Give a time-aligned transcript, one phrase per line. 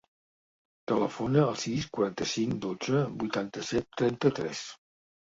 [0.91, 4.65] Telefona al sis, quaranta-cinc, dotze, vuitanta-set, trenta-tres.